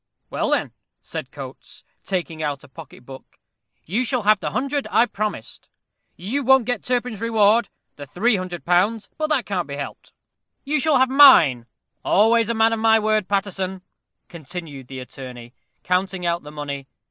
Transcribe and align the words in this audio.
"Well, 0.31 0.49
then," 0.49 0.71
said 1.03 1.29
Coates, 1.31 1.83
taking 2.03 2.41
out 2.41 2.63
a 2.63 2.67
pocket 2.67 3.05
book, 3.05 3.37
"you 3.85 4.03
shall 4.03 4.23
have 4.23 4.39
the 4.39 4.49
hundred 4.49 4.87
I 4.89 5.05
promised. 5.05 5.69
You 6.15 6.41
won't 6.43 6.65
get 6.65 6.83
Turpin's 6.83 7.21
reward, 7.21 7.69
the 7.97 8.07
three 8.07 8.35
hundred 8.35 8.65
pounds; 8.65 9.11
but 9.19 9.27
that 9.29 9.45
can't 9.45 9.67
be 9.67 9.75
helped. 9.75 10.11
You 10.63 10.79
shall 10.79 10.97
have 10.97 11.09
mine 11.11 11.67
always 12.03 12.49
a 12.49 12.55
man 12.55 12.73
of 12.73 12.79
my 12.79 12.97
word, 12.97 13.27
Paterson," 13.27 13.83
continued 14.27 14.87
the 14.87 14.97
attorney, 14.97 15.53
counting 15.83 16.25
out 16.25 16.41
the 16.41 16.49
money. 16.51 16.87